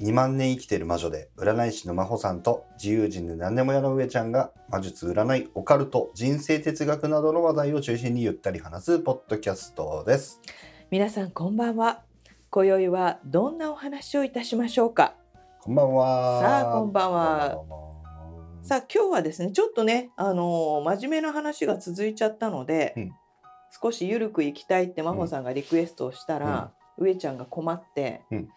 [0.00, 10.40] 2万年生きている魔女で占い師の真帆さんと自由人で何でも屋の上ちゃんが魔術占いオカルト人生哲学などの話題を中心にゆったり話すポッドキャストです。
[10.90, 12.02] 皆さんこんばんは。
[12.50, 15.14] 今宵はどんなお話をいたしましょうか？
[15.60, 16.40] こんばんは。
[16.40, 17.58] さあこんばんは。
[18.62, 23.12] さあ今日はですねちょっとねあのー真面目な話が続いちゃったので、うん。
[23.82, 28.48] 少しゆるくいきたいって真帆さんがリクエストをしたら、上ちゃんが困って、うん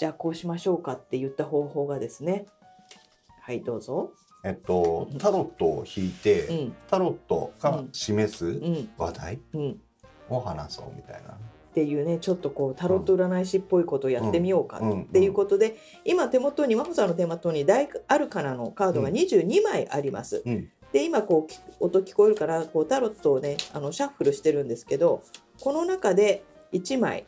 [0.00, 2.46] じゃあこうしましょうかって言った方法がですね。
[3.42, 4.14] はいどうぞ。
[4.42, 6.74] えっとタロットを引いて、うん。
[6.88, 8.88] タロットが示すうん。
[8.96, 9.80] 話題うん。
[10.30, 11.32] を話そうみたいな。
[11.32, 11.36] っ
[11.74, 15.76] ていうねちょっとこうタロット占い師っぽいことをやってみようかうんっていうことで、
[16.06, 19.14] 今手元に真帆さんの手元に大アルカナのカードがうん。
[19.16, 20.42] 22枚あります。
[20.46, 20.70] うん。
[20.94, 25.22] で今こうき音聞こえるからこうタロットをねあのシャッフルしてるんですけど
[25.60, 26.42] この中で
[26.72, 27.26] 1枚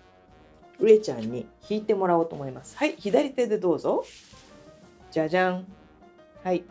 [0.83, 2.77] 上ちゃんに引いてもらおうと思います。
[2.77, 4.05] はい左手でどうぞ。
[5.13, 5.67] じゃじゃん。
[6.43, 6.65] はい。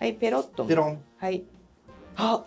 [0.00, 0.64] はいペロッと。
[0.64, 1.44] ペロン、はい。
[2.16, 2.44] あ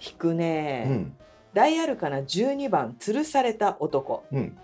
[0.00, 1.16] 引くね、うん
[1.52, 4.24] 大アルカナ12番吊るされた男。
[4.32, 4.56] うん、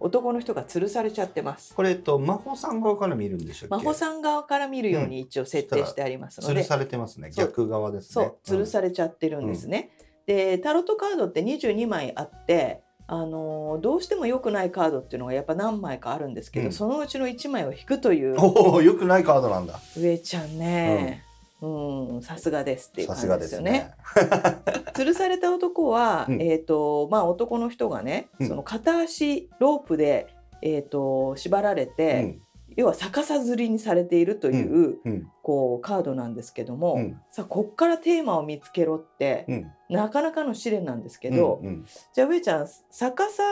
[0.00, 1.72] 男の人が吊るされちゃってます。
[1.72, 3.84] これ、えっと、真帆さん側から見るんでしたっけ？
[3.84, 9.90] 真帆さん側から見るように一応設定してありますので、吊るされてますね逆側ですねそう吊るされちゃってるんですね。
[10.26, 16.72] でタロットカードって22枚あって、あのーどうしても良くないカードっていうのがやっぱ何枚かあるんですけど、うん。
[16.72, 19.80] そのうちの1枚を引くというおおよくないカードなんだ。
[19.96, 21.24] 上ちゃんね、
[21.60, 24.82] うん、さすがですっていうさ感じすがですねですよね。
[24.94, 26.42] 吊るされた男は、うん。
[26.42, 28.48] えっ、とまあ男の人がね、うん。
[28.48, 30.28] その片足ロープで
[30.62, 32.38] えっ、と縛られて、
[32.76, 35.30] 要は逆さ吊りにされているという、うんうん。
[35.42, 37.20] こうカードなんですけども、うん。
[37.30, 39.72] さあこっからテーマを見つけろって、うん。
[39.90, 41.86] なかなかの試練なんですけど、うんうん。
[42.12, 43.42] じゃあ上ちゃん逆さ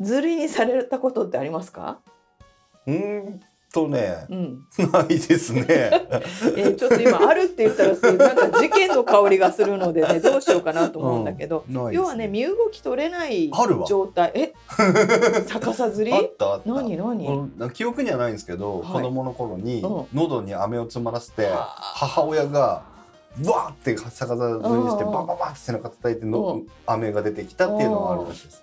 [0.00, 2.00] 吊りにされたことってありますか？
[2.86, 3.40] うーん
[3.74, 5.64] とねうん、ないですね。
[5.68, 13.50] えーちょっと今あるって言ったらなんか事件の香りがするのでねどうしようかなと思うんだけど、ないです要はね身動き取れない
[13.88, 14.30] 状態。
[14.34, 14.52] え？
[15.48, 16.12] 逆さ吊り？
[16.12, 16.70] あったあった。
[16.72, 16.96] 何？
[16.96, 17.26] 何？
[17.26, 18.92] うん記憶にはないんですけど、はい。
[18.92, 20.06] 子供の頃にうん。
[20.14, 21.74] 喉に飴を詰まらせて、はあ。
[21.78, 22.60] 母親が
[23.44, 25.12] わーって逆さ吊りにしてうん。
[25.12, 26.66] バンバンバンって背中叩いての、うん。
[26.86, 28.62] 飴が出てきたっていうのがあるらしいです。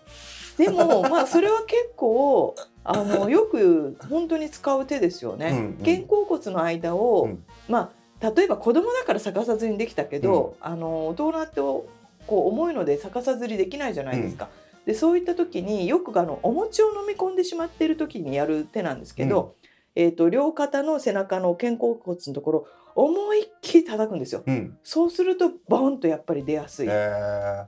[0.57, 5.75] でもまあそれは結構あのよく本当に使う手ですよね。
[5.83, 7.43] 肩甲骨の間を、うん。
[7.69, 11.87] まあ例えば子供だから逆さ吊りにできたけど、あの大人ってこ
[12.29, 14.49] う重いので逆さ吊りできないじゃないですか。
[14.85, 19.53] でそういった時によくあのお餅を飲み込んでしまっている時にやる手なんですけど、
[19.95, 24.43] えー、と両肩の背中の肩甲骨のところ思いっきり叩くんですよ。
[24.45, 26.87] うん、そうするとボンとやっぱり出やすい。
[26.89, 27.65] え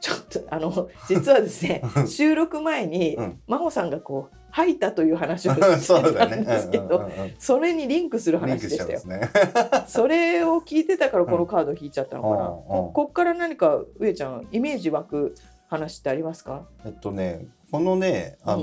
[0.00, 3.40] ちょっとあの実はですね収録前に、うん。
[3.46, 6.26] 真帆さんがこう吐いたという話をー、してた。
[6.34, 9.00] んですけど、 それにリンクする話でしたよ。
[9.04, 9.20] ね。
[9.86, 12.48] それを聞いてたからこのカード引いちゃったのかな。
[12.48, 15.34] うんここっから何か上ちゃんイメージ湧く
[15.68, 16.62] 話ってありますか？
[16.86, 18.62] えっとね、このね、あの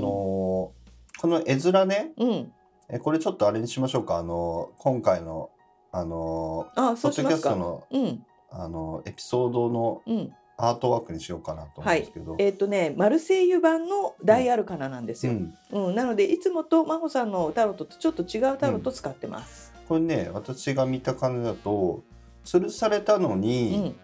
[1.20, 2.52] この絵面ね、うん。
[2.88, 4.16] えこれちょっとあれにしましょうか。
[4.18, 5.50] あのー今回の
[5.92, 7.54] あのあ、ーポそうッドキャスト。
[7.54, 10.32] のうんあのーエピソードのうん。
[10.56, 12.36] アートワークにしようかなと思うんですけど。
[12.38, 15.32] えっ、とねマルセイユ版の大アルカナなんですよ。
[15.32, 15.94] うん、うん。
[15.94, 19.72] なのでいつもと真帆さんのタロットとちょっと違うタロット使ってます。
[19.88, 22.02] これね、私が見た感じだと、
[22.44, 23.94] 吊るされたのうに、ん。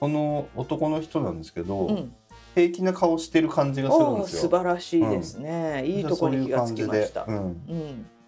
[0.00, 2.14] この男の人なんですけど、うん。
[2.54, 4.42] 平気な顔してる感じがするんですよ。
[4.42, 5.86] 素晴らしいですね。
[5.86, 7.24] いいところに気がつきました。
[7.24, 7.56] そう。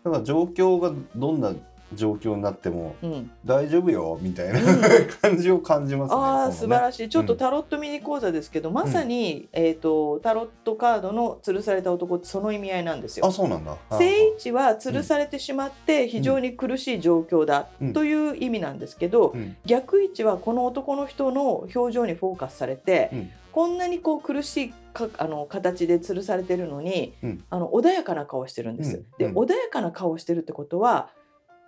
[0.05, 1.55] だから状況がどんな
[1.95, 3.31] 状況になってもうん。
[3.45, 4.81] 大丈夫よみたいな、うん
[5.23, 6.21] 感じを感じますね。
[6.21, 7.09] あね素晴らしい。
[7.09, 13.33] ちょっとタロットミニ講座ですけど、まさに、えっ、と、タロットカードの吊るされた男ってその意味合いなんですよあ、。
[13.33, 13.77] そうなんだ。
[13.91, 28.97] 正位置は吊るされてしまって非常に苦しい状況だうんという意味なんですけど、うん逆位置はこの男の人の表情にフォーカスされて、うんこんなにこう苦しいかあの形で吊るされてるのに、うんあの穏やかな顔してるんです。
[28.97, 31.11] うんで、うん穏やかな顔してるってことは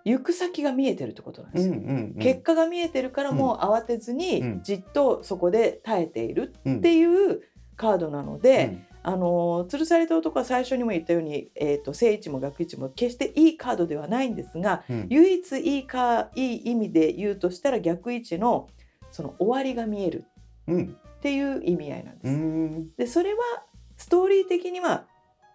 [0.07, 1.75] 行く先が見えてるってことなんでうんすよ。
[1.75, 4.19] うんうん、結果が見えてるからもう慌てずうん。
[4.19, 7.43] にじっとそこで耐えているうんっていう
[7.77, 15.07] カードなので、あの吊るされた男は最初にも言ったように、えー、と正位置も逆位置も決していいカードではないんですがうん。
[15.11, 18.69] 唯一いいかいい意味で言うとしたら逆位置の
[19.11, 20.25] その終わりが見える
[20.69, 22.97] うんっていう意味合いなんです。
[22.99, 23.41] でそれは
[23.97, 25.07] ストーリー的には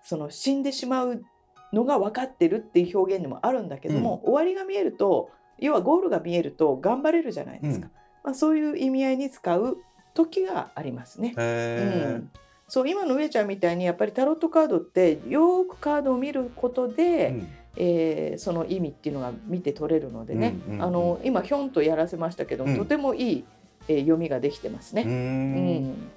[0.04, 1.24] その死んでしまう
[1.74, 5.30] のが分かってるっていう表現でもあるんだけども、終わりが見えると
[5.62, 7.92] 要はゴールが見えると頑張れるじゃないですか、うん。
[8.24, 9.78] まあ、そういう意味合いに使う
[10.14, 11.34] 時がありますね。
[11.38, 12.32] へうん。
[12.68, 17.48] そう今の上ちゃんみたいにやっぱりタロットカードってよーくカードを見ることえで、うん。
[17.78, 22.78] えーその意味っていうのが見て取れるのでね、うんうんうんあの今ヒョンとやらせましたけど、うん。
[22.78, 23.46] とてもいい、
[23.88, 25.04] えー読みができてますね。
[25.04, 25.92] うん。
[25.92, 26.12] ん。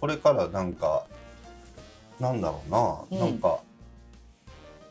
[0.00, 1.06] これからなんか
[2.20, 3.18] なんだろうな、うん。
[3.18, 3.60] なんか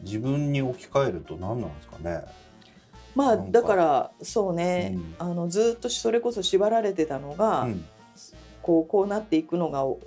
[0.06, 2.24] 自分に置き換えると何なんですかね。
[3.16, 5.16] まあだからそうね、うん。
[5.18, 7.86] あのずっとそれこそ縛られてたのが、うん。
[8.62, 10.00] こうこうなっていくのがお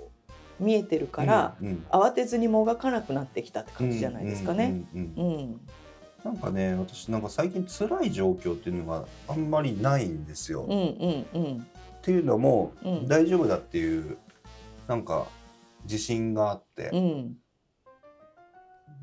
[0.59, 1.85] 見えてるから、うんうん。
[1.91, 4.83] 慌てずにもがかなくなってきたって感じじゃないですかね。
[6.23, 10.63] なんかね私なんか最近辛い状況っていうのがあんまりないんですよ。
[10.63, 11.67] うんうんうん。
[11.99, 13.07] っていうのも、うん。
[13.07, 14.17] 大丈夫だっていう
[14.87, 15.27] なんか
[15.83, 17.37] 自信があって、うん。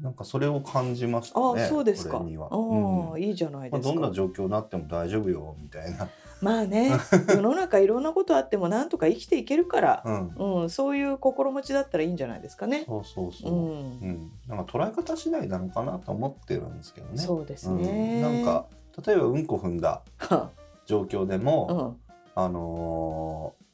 [0.01, 1.63] なんかそれを感じましたあね。
[1.63, 2.19] あそうですか。
[2.19, 3.95] ああ、うんいいじゃないまあ、ですか。
[3.95, 6.09] どんな状況になっても大丈夫よみたいな。
[6.43, 6.91] まあね
[7.35, 10.63] 世の中いろんなことあってもなんとか生きていけるから、うん。
[10.63, 12.85] うん、そういう心持ちだったらいいんじゃないですかね。
[12.87, 13.55] そうそうそうう。
[13.55, 17.17] ん、うん、なんか捉え方次第なのかなと思ってるんですけどね。
[17.17, 18.21] そうですうんね。
[18.21, 18.67] なんか
[19.07, 20.51] 例えばうんこ踏んだは
[20.85, 21.97] 状況でうも、ん、
[22.35, 23.66] あのー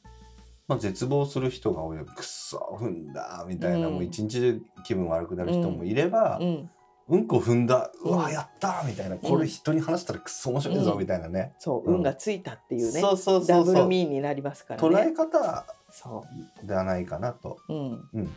[0.67, 3.93] まあ、絶望する人が多いくっそ踏んだみたいな、うん。
[3.95, 7.19] もう一日中気分悪くなる人もいれば、ううん。
[7.19, 9.17] ん、こ踏んだうわうんやったみたいな。
[9.17, 10.99] これ人に話したらくっそ面白いぞうん。
[10.99, 11.95] みたいなね、そう、うん。
[11.97, 13.01] 運がついたっていうね。
[13.01, 15.13] そうそうそダブルミーになりますから捉えね。
[15.13, 16.23] 方そ
[16.63, 17.57] ではないかなと。
[17.67, 18.31] う、うん、うん。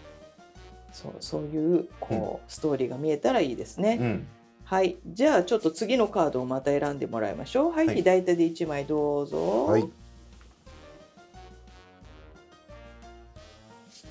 [0.92, 3.98] そう、そういうこう、ストーリーが見えたらいいですね。
[4.00, 4.26] うん。
[4.64, 7.70] はい、じゃあちょっと次のカードをまた選んでもらいましょう。
[7.70, 7.96] はい、はい。
[7.96, 9.66] 左手で一枚どうぞ。
[9.66, 9.88] はい。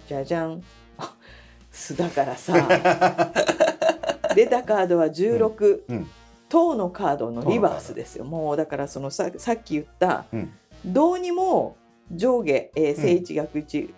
[0.08, 0.64] じゃじゃん。
[0.98, 1.14] あ
[1.72, 2.54] 巣だからさ。
[4.36, 6.08] 出たカードは16、うん。
[6.50, 8.26] 塔のカードのリバースですよ。
[8.26, 10.54] もうだからそのささっき言った、うん。
[10.86, 11.76] どうにも
[12.12, 13.94] 上下、えー正位置逆位置、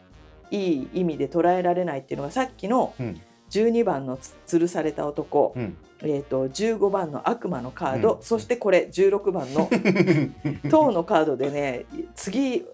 [0.51, 3.21] いい意味で捉えられないっていうのがさっきのうん。
[3.49, 5.77] 12番のつ吊るされた男、うん。
[6.01, 8.23] えー、と15番の悪魔のカード、うん。
[8.23, 9.69] そしてこれ16番の
[10.69, 12.65] 塔のカードでね次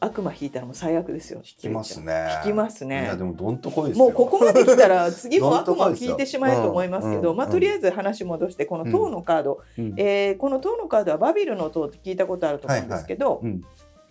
[0.00, 1.40] 悪魔引いたらもう最悪ですよ。
[1.44, 2.40] 引きますね。
[2.44, 4.04] 引きますねいやでもどんとこいですよ。
[4.04, 13.62] もうここまで来たら 次も悪魔を引いてしまえと思いますけど、まあ、うんうんとりあえず話戻してこの塔のカード、うんえーこの塔のカードはバビルの塔って聞いたことあると思うんですけど、うん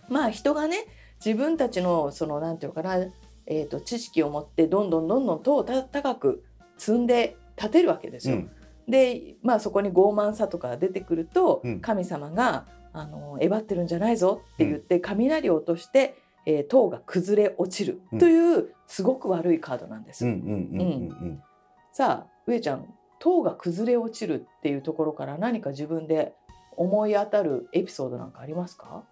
[0.08, 0.86] まあ人がね
[1.24, 2.96] 自分たちのそのなんていうのかな、
[3.46, 6.44] えー、と知識を持ってどんどんどんどん塔をた高く
[6.78, 8.36] 積んで立てるわけですよ。
[8.36, 8.50] うん
[8.88, 20.24] で、まあ、そこに傲慢さとかが出てくると、うん神様があのえばってるんじゃないぞって言って、雷を落として、えー塔が崩れ落ちるという、すごく悪いカードなんです。
[20.26, 20.84] うんうんうんう
[21.26, 21.42] ん
[21.92, 22.86] さあ上ちゃん
[23.18, 26.32] 塔が崩れ落ちるっていうところから何か自分で
[26.76, 29.02] 思い当たるエピソードなんかありますか？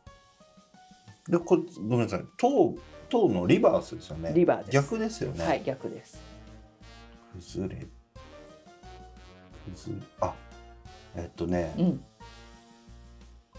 [1.28, 1.32] うん。
[1.32, 2.20] でこれごめんなさい。
[2.38, 2.75] 塔
[3.08, 4.32] 塔のリバースですよね。
[4.34, 5.44] リバーです逆ですよね。
[5.44, 6.20] はい逆です。
[7.34, 7.87] 崩れ
[9.75, 10.34] 崩れあ
[11.17, 12.05] えっとね、うん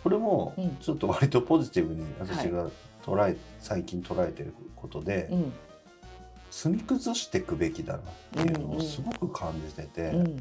[0.07, 0.77] これもうん。
[0.77, 2.69] ちょっと割とポジティブに私が
[3.03, 5.53] 捉え、最近捉えてることで、うん。
[6.49, 10.39] 積み崩していくべきだなっていうのをすごく感じてて、うんうん。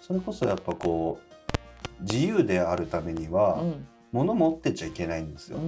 [0.00, 1.18] それこそやっぱこ
[1.98, 3.88] う自由であるためには、うん。
[4.12, 5.58] 物持ってちゃいけないんですよ。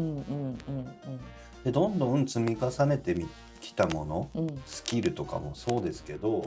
[1.65, 3.17] でどんどん積み重ねて
[3.61, 4.51] きたものうん。
[4.51, 6.45] うんスキルとかもそうですけど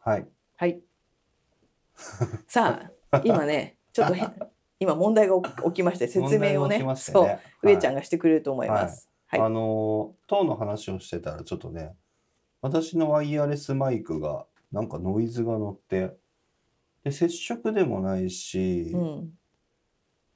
[0.00, 0.28] はい
[0.58, 0.80] はい。
[2.48, 4.26] さあ、今ね、 ちょっとへ
[4.80, 5.36] 今問題が
[5.66, 9.08] 起きまして、説明をね、問題が起きましてそう、ね上ちゃんが、がしてくれると思います。
[9.28, 9.40] はい。
[9.40, 11.94] あのー塔の話をしてたらちょっとね
[12.60, 16.16] 私のワイヤレスマイクがなんかノイズが乗って
[17.04, 19.32] で接触でもないし、うん、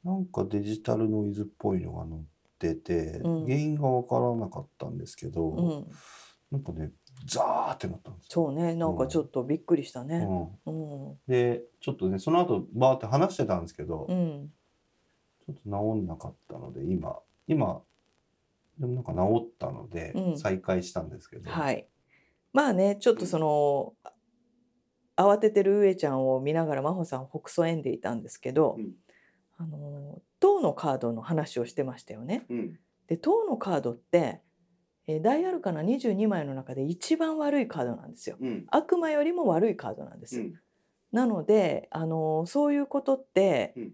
[0.04, 2.24] なんかデジタルノイズっぽいのが乗っ
[2.60, 5.90] てて、うん原因が分からなかったんですけど、うん、
[6.52, 6.92] なんかね
[7.26, 8.28] ザーってなったんですよ。
[8.30, 10.26] そうね、なんかちょっとびっくりしたね。
[10.66, 14.50] うんうん、でちょっとねその後バーって話してたんですけど、うん、
[15.46, 17.80] ちょっと治んなかったので今今
[18.78, 21.86] でもなんか治ったのでうん再開したんですけど、はい。
[22.52, 23.94] まあね、ちょっとその。
[25.14, 28.92] 慌ててる上ちゃんを見ながら真帆さんほくそ笑んでいたんですけど、うん
[29.58, 32.46] あの塔のカードの話をしてましたよね。
[32.50, 34.40] うんで塔のカードって、
[35.06, 38.36] えー大アルカナ22枚の中で一番悪いカードなんですよ。
[38.40, 40.40] うん悪魔よりも悪いカードなんです。
[40.40, 40.54] うん
[41.12, 43.92] なので、あのそういうことって、うん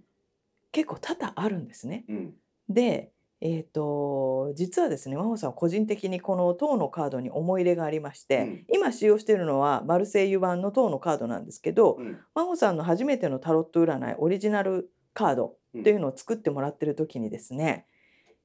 [0.71, 2.05] 結構多々あるんですね。
[2.09, 2.35] うん
[2.69, 3.11] で、
[3.41, 17.87] えー、と実はですね真帆さんは個人的にこの塔のカードに思い入れがありまして、うん今使用しているのはマルセイユ版の塔のカードなんですけど、うん真帆さんの初めてのタロット占いオリジナルカードっていうのを作ってもらってる時にですね、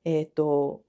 [0.06, 0.82] えっ、と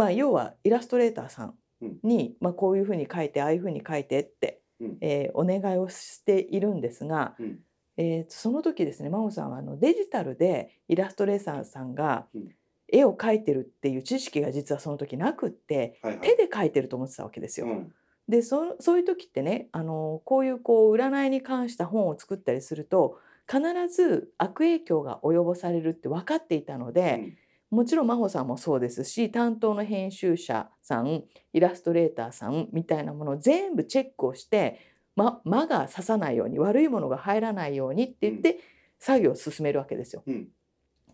[0.00, 1.54] まあ要はイラストレーターさん
[2.02, 4.98] に、まあ、こういうふうに書いてああいうふうに書いてって、うん。
[5.02, 7.58] えーお願いをしているんですが、うん。
[7.98, 12.48] えーとその時ですね真帆さんはあのデジタルでイラストレーターさんがうん。
[12.92, 16.20] 絵を描いてるっていう知識が実はその時なくってはいはい。
[16.22, 17.66] 手で描いてると思ってたわけですよ。
[17.66, 17.92] うん。
[18.26, 23.18] でそそういう時ってねあのこういうこう占いに関した本を作ったりすると
[23.50, 23.60] 必
[23.94, 27.34] ず悪影響が及ぼされるって分かっていたので、
[27.70, 31.22] もちろん真帆さんもそうですし担当の編集者さん
[31.52, 34.80] イラストレーターさんみたいなものを全部チェックをして、
[35.14, 38.58] ま、魔が刺さないように悪いものが入らないようにって言って
[38.98, 40.22] 作業を進めるわけですよ。
[40.26, 40.48] うん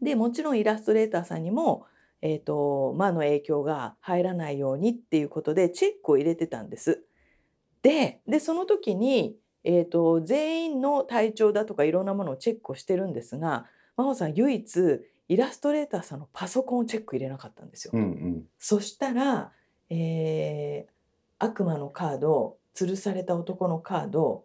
[0.03, 1.87] でもちろんイラストレーターさんにも、
[2.23, 7.05] えー、と魔の影響が入らないようにっていうことでチェックを入れてたんです。
[7.83, 17.93] ででその時に、えー、と全員の体調だとかいろんなものをチェックをしてるんですが真帆さん唯一イラストレーターさんのパソコンをチェック入れなかったんですよ。
[17.95, 18.43] うんうん。
[18.59, 19.53] そしたら、
[19.91, 20.97] えー
[21.39, 24.45] 悪魔のカード吊るされた男のカードを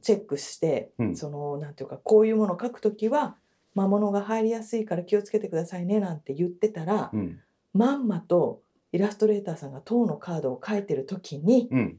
[0.00, 1.16] チェックして、うん。
[1.16, 3.36] そのなんていうかこういうものを書くときは
[3.74, 7.40] 魔物が入りやすいから気をつけてくださいねなんて言ってたら、うん。
[7.74, 11.98] まんまとイラストレーターさんが塔のカードを書いてる時にうん。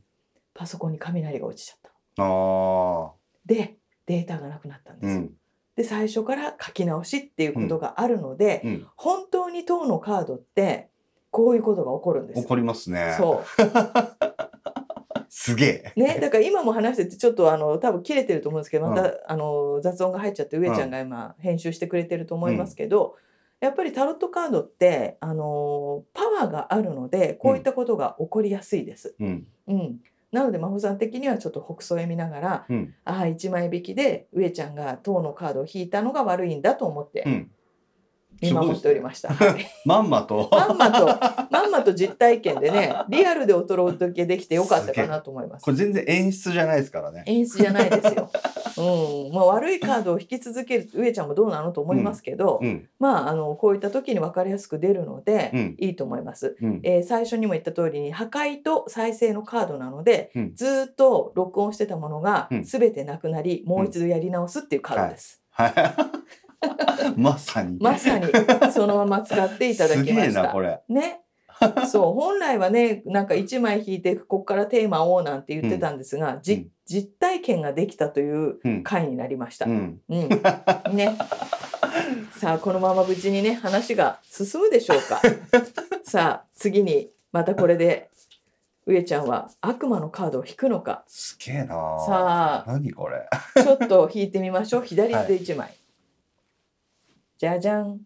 [0.53, 1.79] パソコンに雷が落ちちゃっ
[2.15, 3.12] たああ
[3.46, 3.77] で
[4.08, 5.29] データがなくなったんですよ。
[5.79, 8.88] うんで最初から書き直しっていうことがあるので、うん。
[8.98, 10.89] 本当に塔のカードって
[11.31, 12.43] こういうことが起こるんですよ。
[12.43, 13.15] 怒りますね。
[13.17, 13.63] そう。
[15.29, 15.93] すげえ。
[15.95, 23.15] ね、だから今も話しててちょっとあの多分切れてると思うんですけどまた、うあの雑音が入っちゃって上ちゃんが今編集してくれてると思いますけど、
[23.62, 29.15] やっぱりタロットカードってあのパワーがあるのでこういったことが起こりやすいです。
[29.17, 29.48] うん。
[29.67, 30.00] うん
[30.31, 32.93] なので真帆さん的にはちょっと北総へ見ながら、うん。
[33.03, 37.51] ああ1枚引きで上ちゃんが塔のカードを引いたのが悪いんだと思ってうん。
[38.41, 39.33] 見守っておりました。
[39.33, 39.67] はい。
[39.86, 40.50] まんまと。
[40.51, 41.07] まんまと。
[41.51, 45.63] まんまと実体験でねリアルでお届けできてよかったかなと思います。
[45.63, 45.71] こ。
[45.71, 47.24] れ全然演出じゃないですからね。
[47.25, 48.29] 演出じゃないですよ。
[48.79, 52.89] うん、まあ悪いカードを引き続ける上ちゃんもどうなのと思いますけど、うん。
[53.00, 55.75] まああのこういった時に分かりやすく出るので、うん。
[55.79, 56.55] いいと思います。
[56.62, 56.79] うん。
[56.83, 60.55] えー最初にも言った通りに破壊と再生のカードなので、うん。
[60.55, 62.63] ずーっと録音してたものがうん。
[62.63, 65.41] 全てなくなり、もう一度やり直すっていうカードです。
[65.51, 65.74] はい。
[67.15, 68.27] まさにまさに。
[68.71, 70.13] そのまま使っていただきました。
[70.13, 70.62] すげえなこ。
[70.62, 70.81] れ。
[70.89, 71.21] ね。
[71.89, 72.13] そう。
[72.13, 76.59] 本来はねなんか1枚引いてここからテーマをなんて言ってたんですが、じうん。
[76.59, 76.71] 実
[77.19, 79.65] 体験ができたといううん回になりました。
[79.65, 80.01] ううんん
[80.96, 81.17] ね。
[82.38, 85.22] さあこのまま無事にね話が進むでしょうか。
[86.03, 88.10] さあ次にまたこれで
[88.86, 91.03] 上ちゃんは悪魔のカードを引くのか。
[91.08, 93.29] すげえなさあ何これ
[93.62, 94.84] ちょっと引いてみましょう。
[94.86, 95.75] 左手1枚。
[97.38, 98.01] じゃじゃん。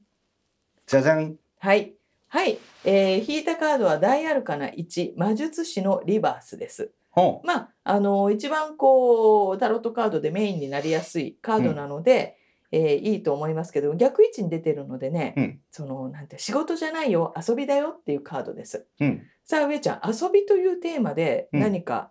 [0.86, 1.94] じゃじゃんはい。
[2.28, 6.92] はい、えー引いたカードは大アルカナ1魔術師のリバースです。
[7.16, 12.38] ほまああの一番こうタロットカードでメインになりやすいカードなので、
[12.72, 15.60] えーいいと思いますけど逆位置に出てるのでね、うん。
[15.70, 18.88] そのなんて仕事じゃないよ遊びだよっていうカードです。
[19.00, 19.22] ううん。
[19.46, 21.60] さあ上ちゃん遊びというテーマでうん。
[21.60, 22.10] 何か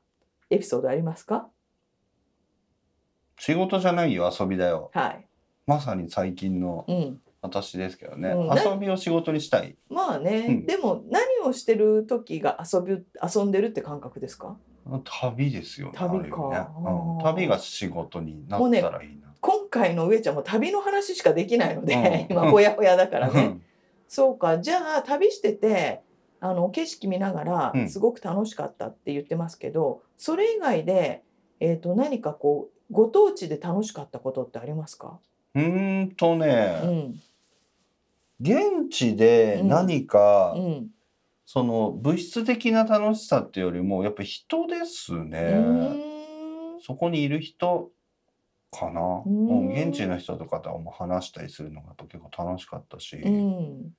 [0.50, 1.48] エピソードありますか、
[3.38, 4.90] 仕事じゃないよ遊びだよ。
[4.94, 5.26] はい。
[5.66, 7.20] まさに最近のうん。
[7.40, 8.56] 私ですけどね、うん。
[8.56, 9.74] 遊びを仕事にしたい。
[9.90, 10.66] まあね、うん。
[10.66, 14.56] でも何をしてる時が遊び遊んでるって感覚ですか？
[15.04, 16.48] 旅ですよね旅か。
[16.50, 16.66] ね。
[17.16, 22.32] うん、旅が仕事になったらいいな、今回の上ちゃんも旅の話しかできないので、うん。
[22.36, 23.40] 今ほやほやだからね。
[23.40, 23.62] うん。
[24.08, 24.58] そうか。
[24.58, 26.02] じゃあ旅してて
[26.40, 27.40] あの景色見なが
[27.72, 27.82] うん。
[27.84, 31.22] らすごく楽しかったって言ってますけど、それ以外で、
[31.60, 35.18] えー、と何かこうご当地で楽しかったことってありますか、
[35.54, 37.20] うーんとうね、ん。
[38.40, 40.88] 現地で何か、うん
[41.54, 45.52] その物質的な楽しさっていうよりもやっぱ人ですうね、
[46.80, 47.90] そこにいる人
[48.70, 49.48] かな、うん。
[49.50, 53.90] うん現地の人とかとも話したりするのがやっぱ結構楽しかったし、うん。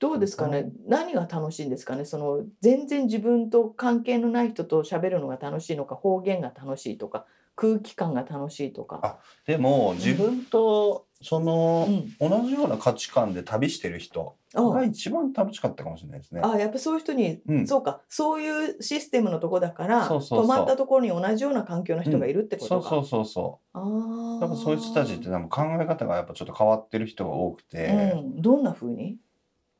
[0.00, 0.72] どうですかね？
[0.88, 2.04] 何が楽しいんですかね？
[2.04, 8.98] その全然自分と関係のない人と喋るのが楽しいのか方言が楽しいとか空気感が楽しいとか。
[9.04, 11.88] あでも自分とその
[12.20, 16.40] うん、同じような価値観で旅してる人が一番楽しかったかもしれないですね。
[16.44, 17.66] あやっぱそういう人に、うん。
[17.66, 18.00] そうか。
[18.08, 22.88] そういうシステムのとこだから泊まったところに同じような環境の人がいるってことか。
[22.88, 23.84] そうそうそうそあう。
[23.84, 24.40] ー。
[24.40, 29.16] やっぱそういう人たちってなんか考え方がやっぱちょっと変わってる人が多くて、うん、どんな風に？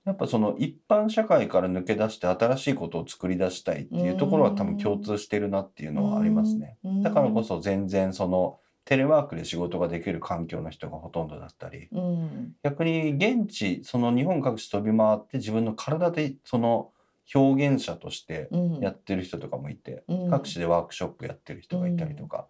[0.05, 6.77] やっぱその一般社会から抜け出して新しいことを作り出したいっていうところは多分共通してるなっていうのはありますね。
[6.83, 7.03] うん。
[7.03, 12.55] だからこそ全然そのテレワークで仕事ができる環境の人がほとんどだったりうん。
[12.63, 16.91] 逆に現地その日本各地飛び回って自分の体でその
[17.35, 18.81] 表現者としてうん。
[18.81, 20.31] やってる人とかもいて、うん。
[20.31, 22.47] 各地でワークショップやってる人がいたりとか、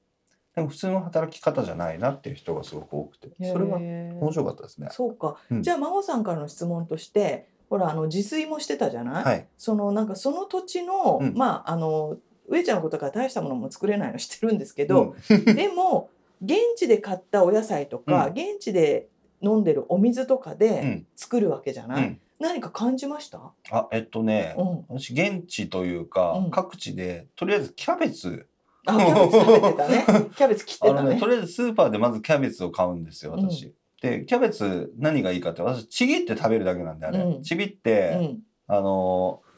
[0.55, 4.89] でも普通の働き方じゃないなっていう人がすごく多くてそれは面白かったですね。
[4.91, 5.63] そうか、うん。
[5.63, 11.35] じゃあ真帆さんからの質問としてほらあの自炊もしてたじゃない、はい、そのなんかその土地の、うん。
[11.35, 12.17] まああの
[12.49, 15.45] 上ちゃんのことから大したものも作れないの知ってるんですけど、うん。
[15.55, 16.11] でも
[16.43, 18.33] 現地で買ったお野菜とか、うん。
[18.33, 19.09] 現地で
[19.41, 21.07] 飲んでるお水とかうでん。
[21.17, 22.21] 作るわけじゃない、うん。
[22.41, 26.51] 何か感じました、あえっとね、うん、私現地というか、うん。
[26.51, 28.47] 各地でとりあえずキャベツ。
[28.85, 30.05] あキャベツ食べてたね。
[30.37, 31.09] キャベツ切ってあたね。
[31.09, 33.73] のねとりあえずスーパーでまずキャベツを買うんですよ私。
[34.01, 37.43] でキャベツ何がいいかって私ちぎって食べるだけなんであれ、うん。
[37.43, 38.43] ちぎって、うん。
[38.67, 39.52] あのー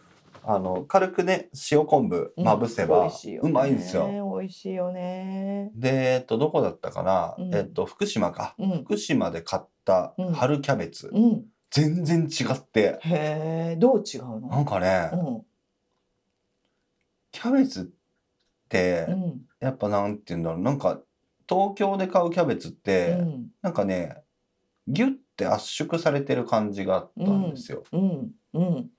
[0.47, 3.51] あの軽くね塩昆布まぶせば、美味しいよね。
[3.51, 4.39] うまいんですよ。
[4.39, 5.71] 美味しいよね。
[5.75, 7.55] でえっとどこだったかな、うん。
[7.55, 8.55] えっと福島か。
[8.59, 8.71] うん。
[8.85, 10.33] 福島で買ったうん。
[10.33, 11.45] 春キャベツ、うん。
[11.71, 12.99] 全然違って。
[13.01, 15.43] へえどう違うなんのかね、うん。
[17.33, 17.85] キャベツっ
[18.69, 19.41] てうん。
[19.61, 20.61] やっぱなんて言うんだろう。
[20.61, 21.01] なんか
[21.49, 23.47] 東京で買うキャベツって、うん。
[23.63, 24.23] なんかね
[24.89, 27.83] ギュッて圧縮されてる感じがあったんですよ。
[27.93, 28.31] うん。
[28.53, 28.91] うん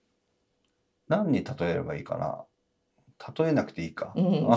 [1.08, 2.46] 何に例えればいいかな？
[3.38, 4.14] 例えなくていいか。
[4.16, 4.24] うん。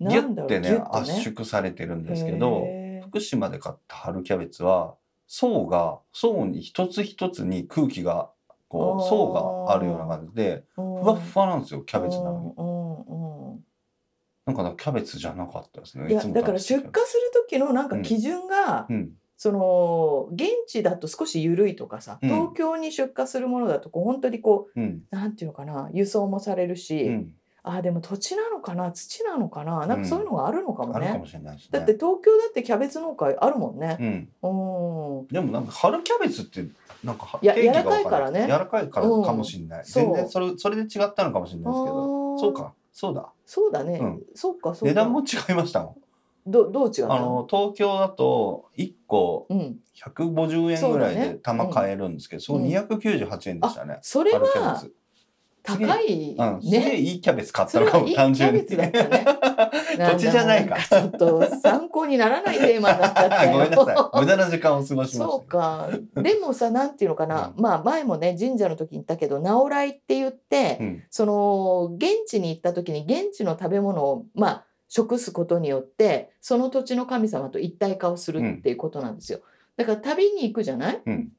[0.00, 2.66] ギュッてねギュッと圧縮されてるんですけど
[3.06, 8.30] 福島で買った春キャベツは層が層に一つ一つに空気が
[8.68, 9.32] こう層
[9.66, 12.52] があるような感じでふふわっふわなんですよキャベツなのに。
[12.56, 13.64] うんうん。
[14.46, 16.12] なんかなキャベツじゃなかったですね。
[16.12, 16.90] だから出荷する
[17.48, 22.28] 時のなんか基準が、うんその現地だと少し緩いとかさ、うん。
[22.28, 25.02] 東京に出荷するものだとこう本当にこうん。
[25.10, 27.34] うなんていうのかな輸送もされるし、うん。
[27.66, 31.22] あでも土地なのかな土なのかななんかそういうのがあるのかもね。
[31.70, 33.96] だって東京だってキャベツ農家あるもんね。
[34.42, 34.50] うん。
[34.50, 36.66] うんでもなんか春キャベツって
[37.02, 38.42] なんかや柔らかいからね。
[38.42, 39.80] 柔らかいからかもしれない。
[39.80, 39.82] う。
[39.82, 42.74] ん全然それそれで違ったのかもしれないですけど、そうか。
[42.92, 43.28] そうだ。
[43.46, 44.22] そうだね、うん。
[44.34, 44.86] そうかそうか。
[44.86, 46.03] 値段も違いましたもん。
[46.46, 53.98] どどう違うあの東京だと1個うん、150円ぐらいそうだねで玉買えるんですけど、そこうん298円でしたね。
[54.02, 54.84] それは。
[55.64, 56.96] 高いうん、すげえね。
[56.96, 58.60] いいキャベツ買ったのかも単純に。
[58.60, 59.24] ベツだったね。
[60.12, 63.52] 土地じゃないかちょっと参考にならないテーマになったよ。
[63.52, 64.20] ごめんなさい。
[64.20, 65.48] 無駄な時間を過ごしまそう。
[65.48, 65.88] か。
[66.16, 79.40] でもさ、なんていうのかな、 うまあ前もね神社の時に言ったけど、直来って言って、うんその現地に行った時に現地の食べ物をまあ食すことによってその土地の神様と一体化をするっていうことなんですよ。
[79.76, 81.02] だから旅に行くじゃない？
[81.04, 81.32] うん。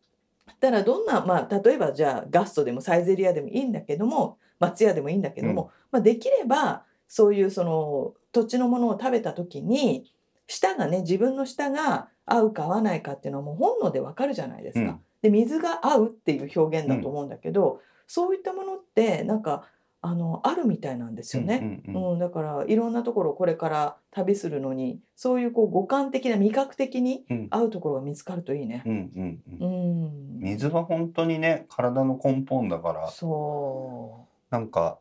[0.60, 10.12] だからどんな、まあ、例えばじゃあガストでもサイゼリアでもいいんだけども松屋でもいいんだけども、まあ、できればそういうその土地のものを食べた時に
[10.48, 14.92] 舌がね自分の舌が合うか合わないかっていうのはもう本能でわかるじゃないですか。
[14.92, 15.00] うん。
[15.22, 19.64] で水が合うっていう表現だと思うんだけど、そういったものってなんか
[20.08, 21.84] あのあるみたいなんですよね。
[21.88, 22.12] うんうんうん。
[22.14, 27.48] うん、だからいろんなところをこれから旅するのにそういうこう五感的な味覚的にうん。
[27.50, 28.84] 合うところが見つかるといいね。
[28.86, 30.04] うんうんううん。
[30.06, 35.00] ん、水は本当にね体の根本だからそなんか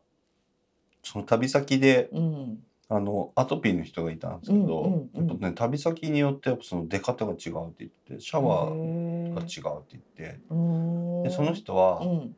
[1.03, 5.27] その旅先でう、うん、あのアトピーの人がいたんですけど、うんうんうん。
[5.27, 11.23] やっぱね旅先によってやっぱその出方が違うって言ってシャワーが違うって言ってー。
[11.23, 12.35] でその人は、うん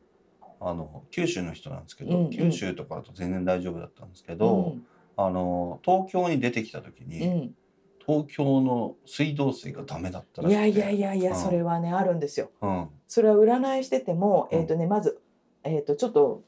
[0.60, 2.30] あの九州の人なんですけど、うんうん。
[2.30, 4.76] 九州とかだと全然大丈夫だったんですけど、
[5.16, 7.54] あの東京に出てきた時うに、ん。
[8.06, 11.36] 東京の水道水がダメだったうん、らしいやいやいやいや、うん。
[11.36, 12.50] それはねあるんですよ。
[12.62, 12.88] うん。
[13.06, 14.60] それは占いしてても、うん。
[14.60, 15.20] えっ、とねまず
[15.62, 16.42] えっ、とちょっと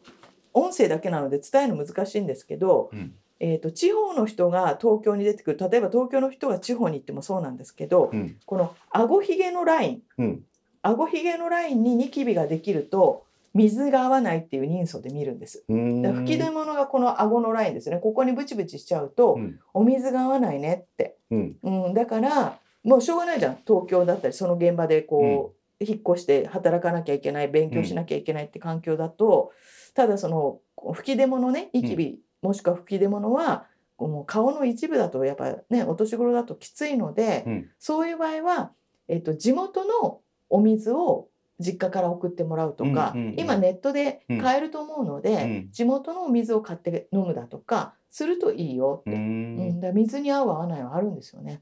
[0.54, 3.14] 音声だけなので伝えるの難しいんですけど、うん。
[3.42, 8.36] えー、と地方の人が東京に出てくる例えば東京の人が地方に行ってもそうなんですけど、うん。
[8.44, 10.44] この顎ひげのラインうん。
[10.82, 15.64] 顎ひげのラインにニキビができると水が合わないっていう人相で見るんです。
[15.68, 16.02] うーん。
[16.02, 17.98] だから吹き出物がこの顎のラインですね。
[17.98, 19.58] ここにブチブチしちゃうと、うん。
[19.74, 21.56] お水が合わないねって、うん。
[21.62, 23.58] うん、だからもうしょうがないじゃん。
[23.66, 29.52] 東京だったりその現場でこう、引っ越して働かなきゃいけない勉強しなきゃいけないって環境だと、
[29.94, 30.60] ただその
[30.92, 33.66] 吹き出物ねニキビ、もしくは吹き出物は
[33.98, 37.70] もう顔の一部だとやっぱねお年頃だときついので、うん。
[37.78, 38.72] そういう場合は、
[39.08, 41.28] えっと地元のお水を
[41.60, 43.34] 実家から送ってもらうとか、うんうんうん。
[43.38, 45.68] 今ネットで買えると思うので、うん。
[45.70, 49.56] 地元のお水を買って飲むだとかするといいよって、うん。
[49.56, 49.74] ん。
[49.76, 51.60] だから水に合う合わないはあるんですよね。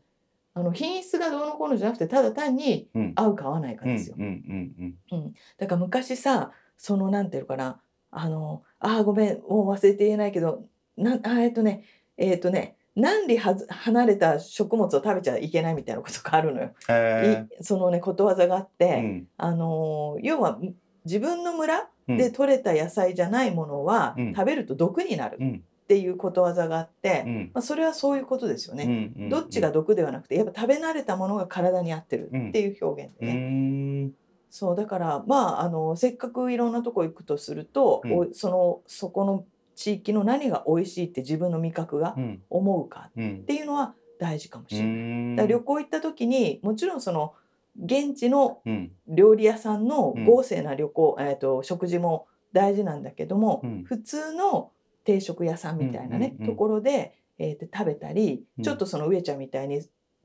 [0.55, 3.13] あの品質がどうのこうのじゃなくてただ単にうん。
[3.17, 4.17] 合うか合わないかうんですよ。
[5.59, 7.81] だから昔さそのなんていうのかな
[8.11, 10.65] あのあーごめんもう忘れて言えないけど
[10.97, 11.85] なんあーえっとね
[12.17, 16.73] えっとね何里はず離れた食物を食べちゃいけないみたいなことがあるのよ。
[17.61, 19.29] そのねことわざがあって、えうん。
[19.37, 20.59] あのー要は
[21.05, 22.17] 自分の村うん。
[22.17, 24.35] で採れた野菜じゃないものは、うん。
[24.35, 25.63] 食べると毒になるうん。
[25.85, 27.51] っていうことわざがあって、うん。
[27.55, 28.85] まあ、それはそういうことですよね。
[28.85, 33.33] うんうんどっちが毒ではなくてやっぱ食べ慣れたものが体に合ってるっていう表現うでね。
[33.33, 34.13] ーん。
[34.51, 38.13] そうだからまああのせっかくいろんなとこ行くとすると、うん。
[38.19, 39.45] おそのそこの
[39.79, 42.43] 地域の何が美味しいって自分の味覚がうん。
[42.51, 43.37] 思うかうん。
[43.43, 45.37] っていうのは大事かもしうれない。
[45.37, 47.35] だから旅行行った時にもちろんその
[47.81, 48.91] 現地のうん。
[49.07, 53.85] 料理屋さんのうん豪勢な旅行、えー、と食事も大事なんだけども、うん。
[53.85, 54.73] 普通の
[55.05, 56.47] 定食屋さんみたいなね、うんうんうん。
[56.47, 58.65] ところで,、えーで食べたり、うん。
[58.65, 59.77] ちょっとその上ちゃんみたいに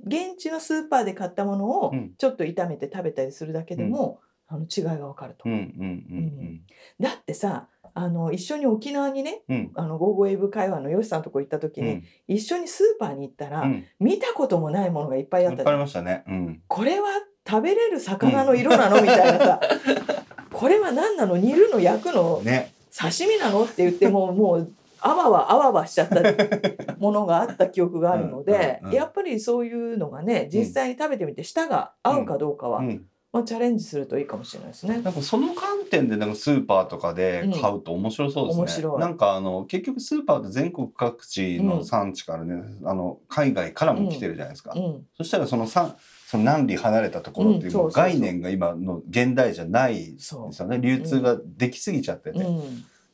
[0.04, 2.14] 現地のスーパーで買ったものをうん。
[2.18, 5.44] ちょっと炒めて食べたりするだけでも、あの違いがわかると。
[5.48, 5.60] うんうん。
[5.60, 6.62] うん。
[7.00, 9.72] だってさあの一緒に沖縄にねうん。
[9.76, 12.04] あの「ゴーゴーエイブ会話」のよしさんのとこ行った時に、うん。
[12.28, 13.86] 一緒にスーパーに行ったら、うん。
[14.00, 16.24] 見たこともないものがいっぱいあいったぱいあっじゃんりましたね。
[16.28, 16.62] うん。
[16.68, 17.08] これは
[17.48, 19.02] 食べれる魚の色なの？
[19.02, 19.62] みたいなさ。
[20.52, 21.38] これは何なの？
[21.38, 21.80] 煮るの？
[21.80, 22.42] 焼くの？
[22.42, 22.74] ね。
[22.96, 23.64] 刺身なの？
[23.64, 24.72] って言ってもうもう
[25.04, 35.00] あわわあわわしちゃったものがあった記憶があるので、やっぱりそういうのがね実際に食べてみて舌が合うかどうかは、うんまあ、チャレンジするといいかもしれないですね。
[35.00, 38.62] なんかその観点でなんかスーパーとかで買うと面白そうですね。
[38.62, 44.74] 面白いなんかあの結局スーパーって全国各地の産地からね、あの海外からも来てるじゃないですか。
[44.76, 45.96] うん、そしたらその産
[46.28, 50.80] その何里離れたところっていう概念が今の現代じゃないですそよね。
[50.80, 52.40] 流通ができすぎちゃってて、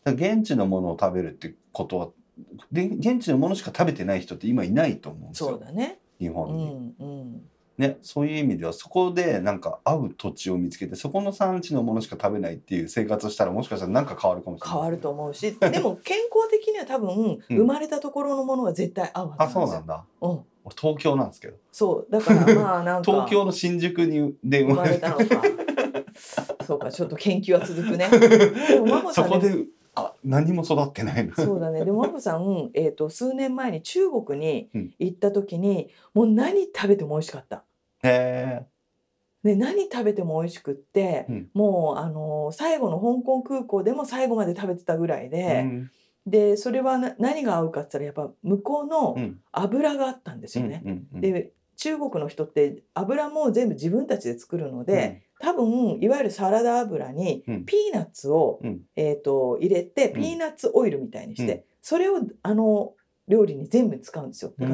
[0.05, 2.09] 現地のものを食べるってことは
[2.73, 5.99] で現地のものしか食べてない人って今いないと思うんですよそうだね。
[6.19, 6.65] う日本に。
[6.65, 7.41] ん、うん、
[7.79, 14.75] ね、そういう意味ではそこでなんか合う土地を見つけてそこの産地のものしか食べないっていう生活をしたらもしかしたらなんか変わるかもしれない。
[14.75, 17.57] 変わると思うし、でも 健康的には多分、うん。
[17.57, 19.77] 生まれたところのものが絶対合うはあずなんですよ。
[19.77, 20.05] そうなんだ。
[20.19, 20.29] うん、
[20.65, 21.57] 俺東京なんですけど。
[21.71, 22.11] そう。
[22.11, 23.09] だからまあなんか。
[23.13, 24.61] 東京の新宿にで。
[24.61, 25.25] 生生ままれれたのか。
[26.67, 28.09] そうか、ちょっと研究は続くね。
[28.67, 29.31] でもマモさんね。
[29.31, 29.65] そこで
[29.95, 31.33] あ何も育ってないの。
[31.33, 31.85] そうだね。
[31.85, 34.93] でもマモさん、えっ、と数年前に中国にうん。
[34.99, 37.63] 行った時に、もう何食べても美味しかった。
[38.03, 38.65] へ
[39.43, 41.49] で何食べても美味しくって、うん。
[41.53, 45.89] もうあの最後の香港空港でも最後まで食べてたぐらいえ
[46.25, 49.39] で、でそれはな何が合うかって言ったらやっぱ向こうのうん。
[49.51, 50.81] 油があったんですよね。
[50.85, 57.65] うんうんで中国の人って油も全部自分たちで作るので、多分いわゆるサラダ油にうん。
[57.65, 58.81] ピーナッツを、うん。
[58.97, 60.13] えー、と入れてん。
[60.13, 61.63] ピーナッツオイルみたいにして、うん。
[61.79, 62.95] それをあの
[63.29, 64.51] 料理に全部使うんですよ。
[64.59, 64.73] だか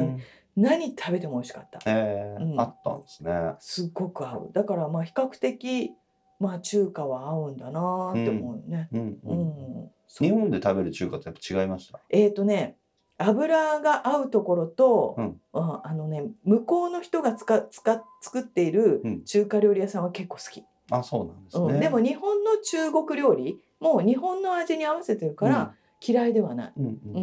[0.56, 1.80] 何食べても美味しかった。
[1.86, 2.60] えうん。
[2.60, 3.32] あったんですね。
[3.58, 4.50] すっごく合う。
[4.52, 5.92] だからまあ比較的
[6.40, 8.88] まあ中華は合うんだなーって思うね。
[8.92, 9.84] うんううん。
[9.84, 12.00] う日本で食べる中華ってやっぱ違いました？
[12.10, 12.76] えっ、とね
[13.18, 15.40] 油が合うところと、うん。
[15.52, 19.24] ああのね向こうの人が使使作っているうん。
[19.24, 20.64] 中華料理屋さんは結構好き。
[20.90, 21.74] あそうなんですうん。
[21.74, 26.72] ねでも日本の中国料理も日本の味に合わせてるから嫌いではない。
[26.76, 26.82] う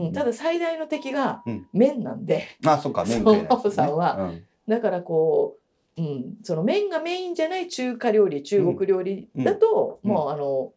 [0.10, 1.68] んただ最大の敵がうん。
[1.74, 4.16] 麺なんで、あそっか麺食えないさんは。
[4.16, 4.44] うん。
[4.68, 5.58] だからこ
[5.98, 10.10] う、うん、その麺がメインじゃない中華料理中国料理だと、うん。
[10.10, 10.72] もうあの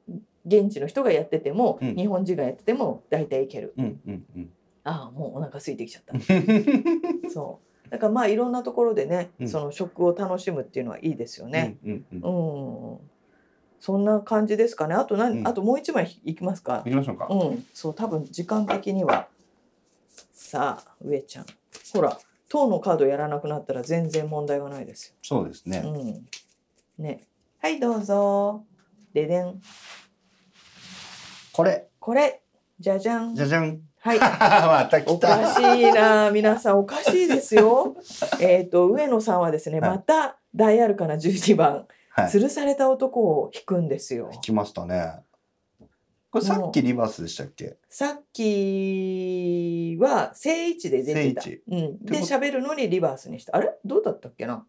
[0.47, 1.97] 現地の人がやってても、うん。
[1.97, 3.75] 日本人がやってても大体いける。
[3.77, 4.51] うんうんうん。
[4.85, 6.15] ああもうお腹空いてきちゃった。
[7.31, 7.91] そう。
[7.91, 9.49] だからまあいろんなところでね、うん。
[9.49, 11.77] その食を楽しむっていうのはいいですよね。
[11.85, 12.93] うんうんうん。
[12.93, 12.99] うん、
[13.81, 19.29] そんな感じですかねあと何、うんあともう一枚いきますか行きましょうかうんそう多分時間的には
[20.33, 21.47] さあ上ちゃん
[21.93, 25.15] ほら当のカードやらなくなったら全然問題がないですよ。
[25.23, 27.05] そうですねうん。
[27.05, 27.25] ね。
[27.61, 28.65] はい、どうぞ。
[29.13, 29.61] ででん。
[31.53, 32.43] これこれ、
[32.79, 33.43] じゃじゃんじ。
[33.43, 34.19] ゃじゃんはい。
[34.21, 37.97] またお来たかしいな、皆さんおかしいですよ。
[38.41, 44.31] えっと、上野さんはですね、はいまた大アルカナ12番、はい吊るされた男を弾くんですよ。
[44.43, 45.21] 来ましたね
[46.31, 47.77] これさっきリバースでしたっけ？
[47.89, 51.43] さっきは正位置で出てた。
[51.43, 51.99] 正位うん。
[52.05, 53.57] で、喋るのにリバースにした。
[53.57, 53.71] あれ？
[53.85, 54.67] どうだったっけな？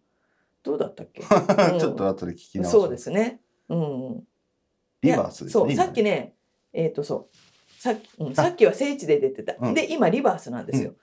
[0.63, 1.21] どうだったっけ、
[1.73, 3.39] うんちょっと後で聞き直しそうですね。
[3.69, 4.27] うん。
[5.01, 6.35] リバースですねそう、今さっきね、
[6.73, 7.81] えっ、とそう。
[7.81, 9.55] さっき、うん、さっきは聖地で出てた。
[9.59, 10.93] うんで、今リバースなんですよ。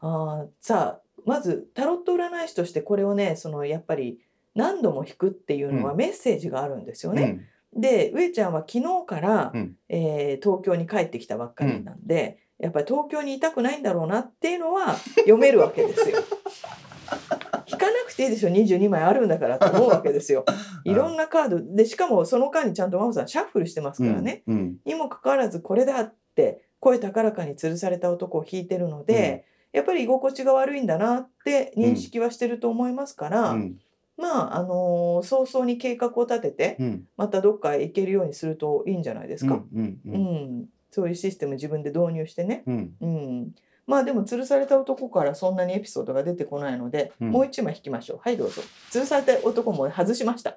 [0.00, 4.18] あーさあまずタロット占い師としてこれをねそのやっぱり
[4.54, 5.98] 何度も引くっていうのはうん。
[5.98, 7.40] メッセージがあるんですよね。
[7.74, 7.80] うん。
[7.80, 9.76] で上ちゃんは昨日から、うん。
[9.88, 16.18] えー東京に帰ってきたばっかりなんで、やっぱり東京にいたくないんだろうなっていうのは読めるわけですよ。
[17.66, 20.44] 引かなくていいでしょ22枚あるんだからと思うわけですよ。
[20.84, 24.42] いろんなカードでしかもその間にちゃんと真帆さんシャッフルしてますからね。
[24.46, 24.76] うん。
[24.84, 33.78] にもかかわらずこれだって声高らかに吊るされた男を弾いてるので、やっぱり居心地が悪いんだなって認識はしてると思いますから、うん
[34.22, 39.54] まああのー早々に計画を立ててうんまたどっかへ行けるようにするといいんじゃないですか。
[39.54, 40.22] うんううん
[40.62, 42.62] んそういうシステム自分で導入してね。
[42.66, 43.52] うんうん、
[43.86, 48.20] まあでも吊るされた男からそんなにエピソードが出てこないので、うんもう一枚引きましょう。
[48.22, 48.62] はいどうぞ。
[48.90, 50.56] 吊るされた男も外しました。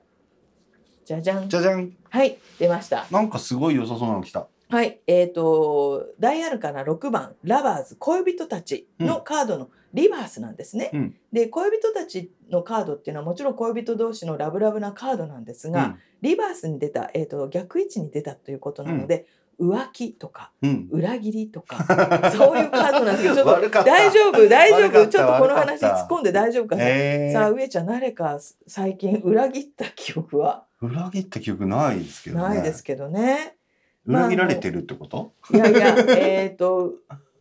[1.06, 1.50] じゃじゃん。
[1.50, 3.08] じゃじゃんはい出ました。
[3.10, 10.92] なんかすごい良さそうなの来たはい、えっ、と、ダイアルカナ6番、ラバーズ、恋人たちのカードのリバースなんですね。
[10.94, 11.16] うん。
[11.32, 19.26] で、恋人たちのカードっていうのはもちろん恋人同士のラブラブなカードなんですが、リバースに出た、えっ、と、逆位置に出たということなので、
[19.60, 20.90] 浮気とか、うん。
[20.92, 21.78] 裏切りとか、
[22.36, 26.88] そういうカードなんですけど、ちょっと大丈夫、大丈夫、ちょっとこの話突っ込んで大丈夫かしら？
[26.90, 27.34] えー。
[27.34, 30.66] さあ、上ちゃん、誰か最近裏切った記憶は？
[30.82, 32.44] 裏切った記憶ないですけどね。
[32.44, 33.56] ないですけどね。
[34.04, 35.32] まあ裏切られてるってこと？
[35.54, 36.92] いやいや、えっ、と、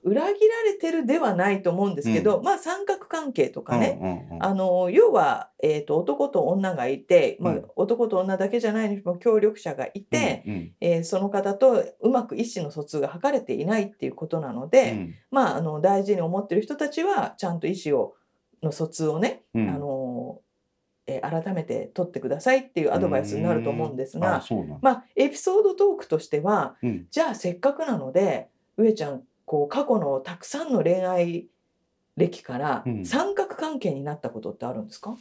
[0.05, 4.45] 裏切られてるではないと思うんですけど、まあ三角関係とかね、うんうんうん。
[4.45, 7.65] あの要は、えー、と男と女がいて、まあうん。
[7.75, 10.73] 男と女だけじゃないにも協力者がいて、うんうん。
[10.81, 15.15] えーその方とうまく意思の疎通が図れていないっていうことなので、うん。
[15.31, 18.15] まあ、あの大事に思ってる人たちはちゃんと意思を
[18.63, 19.71] の疎通をね、うん。
[19.71, 20.41] あの
[21.07, 24.45] えー改めて取ってくださいっていうアドバイスになると思うんですが、
[24.83, 27.07] まあ、エピソードトークとしてはうん。
[27.11, 29.23] じゃあせっかくなので上ちゃん
[29.55, 31.47] こう過去のたくさんの恋愛
[32.17, 33.07] 歴からうん。
[33.07, 35.17] 三角関係になったことってあるんですか、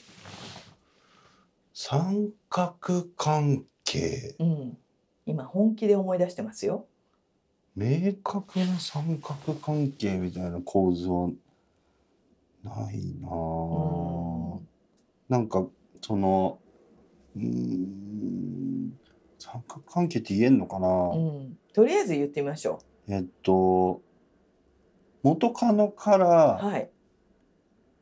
[1.72, 4.36] 三角関係？
[4.40, 4.78] うん、
[5.28, 6.88] 今本気で思い出してますよ。
[7.76, 11.30] 明確な三角関係みたいな構図は
[12.64, 13.28] ないな。
[13.28, 14.68] ぁうん。
[15.30, 15.64] なんか
[16.02, 16.58] その
[17.36, 18.98] うーん
[19.38, 24.02] 三角関係って言えんのかな、うん、とりあえず言ってみましょえっと
[25.24, 26.20] 元カノかう。
[26.20, 26.90] らはい。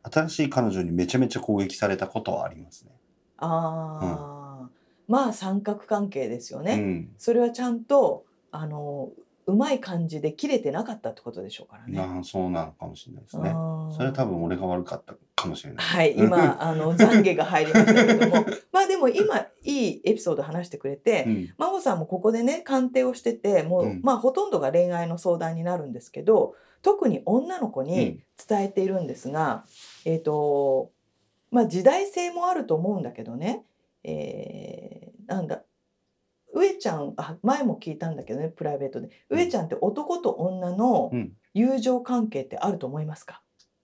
[0.03, 2.91] 新しい彼女にめちゃめちゃ攻撃されたことはありますね。
[3.37, 4.69] ああ、
[5.07, 6.73] まあ三角関係ですよね。
[6.73, 9.09] うんそれはちゃんとあの
[9.47, 11.97] うまい感じで切れてなかったってことでしょうからね。
[11.97, 13.51] なあそうなのかもしれないですね。
[13.91, 15.85] それは多分俺が悪かったかもしれない。
[15.85, 29.65] はい、今あの 懺悔が入りましたけども、まあでも今いいエピソード話してくれて、うん真帆さんもここでね鑑定をしててもう、うんまあほとんどが恋愛の相談になるんですけど特に女の子に伝えているんですが、
[30.05, 30.91] えっ、と
[31.51, 33.63] まあ時代性もあると思うんだけどね、
[34.03, 35.63] えーなんだ
[36.53, 39.09] 上ちゃんあ前も聞いたんだけどねプライベートで。
[39.29, 39.39] うん。
[39.39, 41.31] 上ちゃんって男と女のうん。
[41.53, 43.41] 友情関係ってあると思いますか、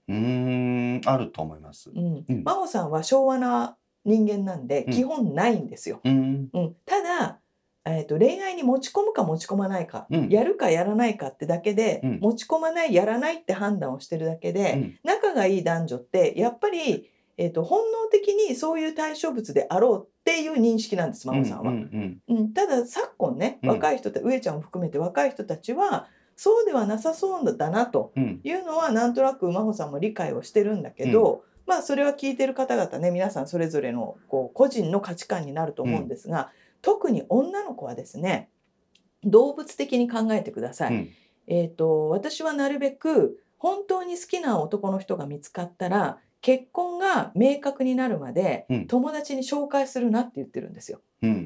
[0.08, 1.90] うーんあると思います。
[1.90, 2.24] うん。
[2.26, 2.44] うん。
[2.44, 4.92] 真帆さんは昭和な人間なんでうん。
[4.94, 6.00] 基本ないんですよ。
[6.02, 6.48] うん。
[6.52, 7.37] うん、ただ、
[7.90, 10.28] えー、と恋愛に持ち込むか持ち込まないか、うん。
[10.28, 12.18] やるかやらないかってだけで、うん。
[12.20, 14.98] 持ち込まないやらないって判断をしてるだけで、うん。
[15.04, 21.70] 仲がいい男女ってやっぱり、えー、と本能的にそういう対象物であろうっていう認識なんです真帆さんは。
[21.70, 22.52] うんうんうん。
[22.52, 23.68] ただ昨今ねうん。
[23.70, 28.40] 若い人た上ちゃんも含めて若い人たちはそうではなさそうだなとうん。
[28.44, 36.50] いうのはなんとなく真帆さんも理解をしてるんだけど、まあそれは聞いてる方々ね皆さんそれぞれのこう個人の価値観になると思うんですが、
[36.82, 38.50] 特に女の子はですね
[39.24, 40.94] 動物的に考えてください。
[40.94, 41.08] うん
[41.50, 51.00] えー、と私はなるべく本当に好きな男の人が見つかったら結婚が明確になるまでうん友達に紹介するなって言ってるんですよ。
[51.22, 51.40] うんうんう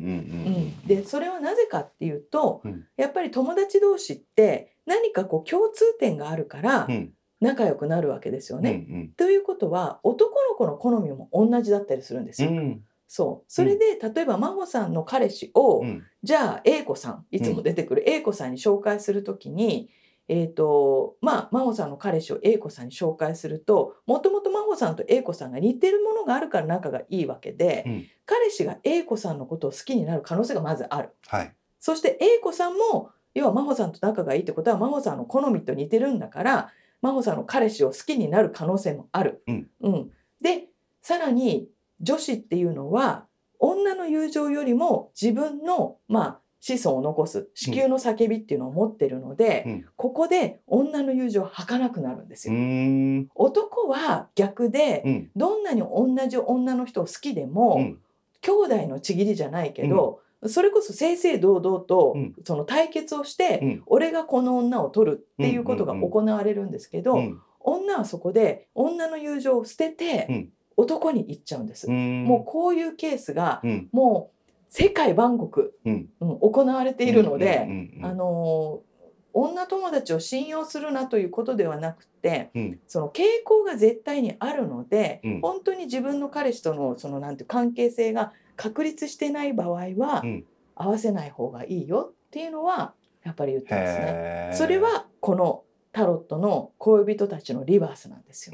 [0.85, 8.87] ん、でそれはなぜかっていうと、うんやっぱり友達同士って何かこう共通点があるからうんうん仲良くなるわけですよね。
[8.89, 12.51] うんということは男の子の好みも同じだったりするんですよ。
[12.51, 13.45] うんそう。
[13.47, 16.03] それで例えば真帆さんの彼氏を、うん。
[16.23, 19.91] じゃあ A 子さんいつも出てくる A 子さんに紹介するときに、
[20.29, 28.07] えーとまあ、真帆さんの彼氏を A 子さんに紹介するともともと真帆さんと A 子さんが似てるものがあるから仲がいいわけで、うん。
[28.25, 31.11] 彼氏が A 子さんのことを好きになる可能性がまずある。
[31.27, 31.55] はい。
[31.79, 36.73] そして A 子さんも要は真帆さんと仲がいいってことは真帆さんの好みと似てるんだから
[37.03, 39.43] 真帆さんの彼氏を好きになる可能性もある。
[39.47, 40.11] うん。
[40.41, 40.69] で
[41.03, 41.69] さらに
[42.03, 43.27] 女子っていうのは
[43.59, 53.27] 女の友情よりも自分のまあ子孫を残す子宮の叫びっていうのを持ってるので、うんここで女の友情を儚くなるんですうよ。
[53.35, 55.31] 男は逆で、うん。
[55.37, 57.99] どんなに同じ女の人を好きでも、うん。
[58.41, 67.41] 兄弟のちぎりじゃないけど、それこそ正々堂々と、うんその対決をして、うん俺がこの女を取るっていうことが行われるんですけど、うん。
[67.61, 71.87] 女はそこで女の友情を捨てて、うん男に行っちゃうんです。
[71.87, 72.25] うん。
[72.25, 73.89] もうこういうケースがうん。
[73.93, 76.09] もう世界万国、うん。
[76.21, 77.67] うん行われているので、
[78.03, 78.93] あのー
[79.35, 82.81] 女友達を信用するなということではなくてうん。
[82.87, 94.51] その傾向が絶対にあるので、うん本当に自分の彼氏とのそのなんて関係性が確立してない場合は、うん合わせない方がいいよっていうのはやっぱり言ってますね。
[94.55, 94.79] それ。
[94.79, 98.53] はこのタロットの恋人たちのリバースなんですよ。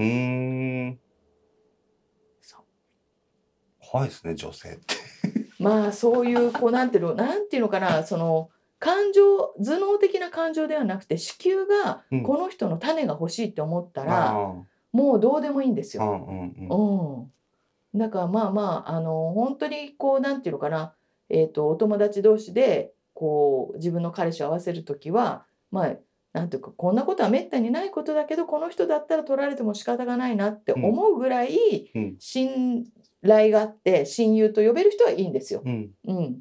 [3.90, 4.94] 怖いですね、女性って。
[5.58, 8.48] まあそういうこうなんていうのなんていうのかなその
[8.78, 14.54] 感情頭脳的な感情ではなくて子宮がうんこの人の種が欲しいって思ったら、あ
[14.92, 16.04] もうどうでもいいんですよ。
[16.04, 17.22] んうんうん。
[17.22, 20.94] うん、だからまあまああの本当にこうなんていうのかな、
[21.30, 25.96] えー、とお友達同士でこう自分の彼氏を合わせる時はまあ
[26.32, 32.84] なんていうかこんなことはめったにないことだけどこの人だったら取られても仕方がないなって思うぐらいうん信
[33.26, 35.62] 頼があって親友と呼べる人はいいんですよ。
[35.64, 35.90] うん。
[36.06, 36.38] うん、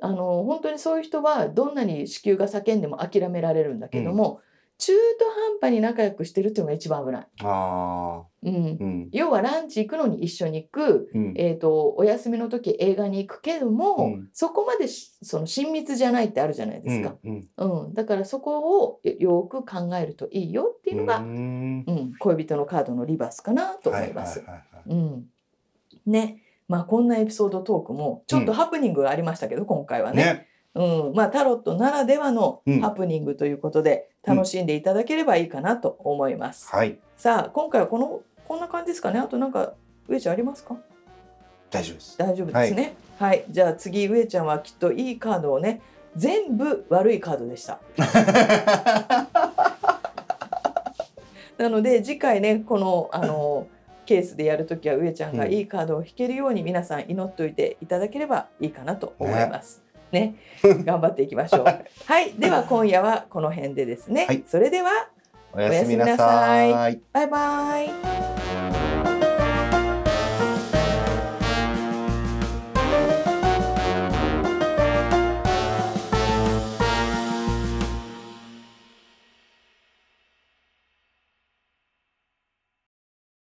[0.00, 4.40] あの本当にそういう人はどんなに子宮が叫んでも諦められるんだけども、
[4.78, 5.24] 中途
[5.60, 7.26] 半端に仲良くしてるっていうのが一番危ない。
[7.42, 8.26] ああ。
[8.42, 9.08] うん、うん。
[9.10, 11.34] 要はランチ行くのに一緒に行く、うん。
[11.36, 17.48] えー、とお休みの時映画に行くけども、うんそこまでしその親密じゃないってあるじゃないですか、うん。
[17.56, 24.40] うんだからそこをよく考えるといいよっていうのが、うーんうん恋人のカードのリバースかなと思います。
[24.40, 25.24] はいはいはいはいうん、
[26.04, 30.48] ねまあこんなエピソードトークもちょっとハプニングがありましたけど、今回はねね。
[30.74, 36.68] うんまあ、タロットならではのうんハプニングということで、楽しんでいただければいいかなと思います。
[36.68, 36.98] はい。
[37.16, 39.72] さあ今回はこのこんな感じですかねあとなんか
[40.06, 40.76] 上ちゃんありますか？
[41.70, 42.18] 大丈夫です。
[42.18, 42.94] 大丈夫ですね。
[43.18, 45.80] はい、じゃあ次上ちゃんはきっといいカードをね
[46.14, 47.78] 全部悪いカードでした。
[51.56, 53.66] なので次回ねこのあの
[54.06, 59.82] ケースでやるときは上ちゃんがいいカードを引けるように皆さん祈っておいていただければいいかなと思います。
[60.12, 61.64] ね頑張っていきましょう。
[62.06, 64.26] はい、では今夜はこの辺でですね。
[64.26, 65.08] はいそれでは
[65.52, 67.00] おやすみなさい。
[67.12, 68.55] バイバイ。